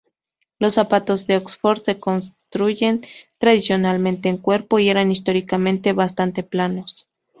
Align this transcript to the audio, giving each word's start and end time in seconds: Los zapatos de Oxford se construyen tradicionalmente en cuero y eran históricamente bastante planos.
Los 0.57 0.73
zapatos 0.73 1.27
de 1.27 1.37
Oxford 1.37 1.83
se 1.83 1.99
construyen 1.99 3.01
tradicionalmente 3.37 4.29
en 4.29 4.37
cuero 4.37 4.65
y 4.79 4.89
eran 4.89 5.11
históricamente 5.11 5.93
bastante 5.93 6.41
planos. 6.41 7.07